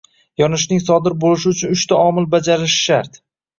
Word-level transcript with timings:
Yonishning 0.41 0.81
sodir 0.85 1.17
bo’lishi 1.25 1.53
uchun 1.53 1.77
uchta 1.77 2.01
omil 2.09 2.29
bajarilishi 2.35 2.83
shart 2.89 3.25